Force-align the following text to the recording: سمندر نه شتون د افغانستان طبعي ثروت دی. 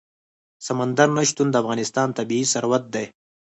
سمندر 0.67 1.09
نه 1.17 1.23
شتون 1.29 1.47
د 1.51 1.55
افغانستان 1.61 2.07
طبعي 2.17 2.43
ثروت 2.53 2.83
دی. 2.93 3.05